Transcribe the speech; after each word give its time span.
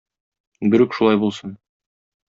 Берүк 0.75 0.97
шулай 1.01 1.23
булсын! 1.25 1.57